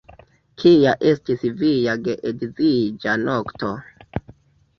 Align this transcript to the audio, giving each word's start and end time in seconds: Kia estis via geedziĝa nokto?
Kia 0.61 0.93
estis 1.11 1.45
via 1.59 1.95
geedziĝa 2.07 3.15
nokto? 3.27 3.77